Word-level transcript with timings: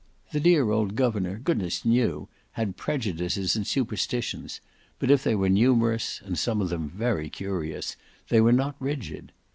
The 0.31 0.39
dear 0.39 0.71
old 0.71 0.95
governor, 0.95 1.37
goodness 1.37 1.85
knew, 1.85 2.27
had 2.53 2.75
prejudices 2.75 3.55
and 3.55 3.67
superstitions, 3.67 4.59
but 4.97 5.11
if 5.11 5.23
they 5.23 5.35
were 5.35 5.47
numerous, 5.47 6.21
and 6.25 6.39
some 6.39 6.59
of 6.59 6.69
them 6.69 6.89
very 6.89 7.29
curious, 7.29 7.95
they 8.29 8.41
were 8.41 8.51
not 8.51 8.75
rigid. 8.79 9.31